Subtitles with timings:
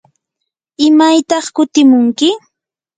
[0.87, 2.29] ¿imaytaq kutimunki?